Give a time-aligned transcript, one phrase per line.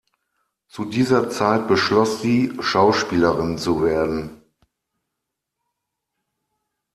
[0.67, 4.41] Zu dieser Zeit beschloss sie, Schauspielerin zu werden.